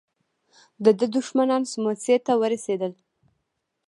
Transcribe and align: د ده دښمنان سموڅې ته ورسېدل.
د 0.83 0.85
ده 0.99 1.05
دښمنان 1.15 1.63
سموڅې 1.71 2.15
ته 2.25 2.33
ورسېدل. 2.41 2.93